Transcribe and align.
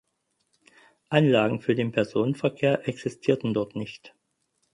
Anlagen 1.09 1.61
für 1.61 1.75
den 1.75 1.91
Personenverkehr 1.91 2.87
existierten 2.87 3.53
dort 3.53 3.75
nicht. 3.75 4.15